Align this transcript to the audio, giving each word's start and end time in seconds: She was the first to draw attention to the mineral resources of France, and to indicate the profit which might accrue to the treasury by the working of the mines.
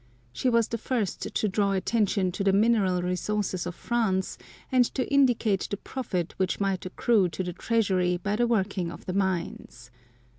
She 0.33 0.49
was 0.49 0.67
the 0.67 0.79
first 0.79 1.21
to 1.35 1.47
draw 1.47 1.73
attention 1.73 2.31
to 2.31 2.43
the 2.43 2.51
mineral 2.51 3.03
resources 3.03 3.67
of 3.67 3.75
France, 3.75 4.35
and 4.71 4.83
to 4.95 5.07
indicate 5.13 5.67
the 5.69 5.77
profit 5.77 6.33
which 6.37 6.59
might 6.59 6.87
accrue 6.87 7.29
to 7.29 7.43
the 7.43 7.53
treasury 7.53 8.17
by 8.17 8.37
the 8.37 8.47
working 8.47 8.89
of 8.91 9.05
the 9.05 9.13
mines. 9.13 9.91